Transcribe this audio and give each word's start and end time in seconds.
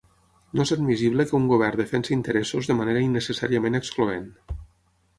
No 0.59 0.63
és 0.63 0.71
admissible 0.75 1.25
que 1.31 1.35
un 1.41 1.45
govern 1.51 1.83
defensi 1.83 2.15
interessos 2.17 2.73
de 2.73 2.79
manera 2.83 3.07
innecessàriament 3.13 3.85
excloent. 3.85 4.29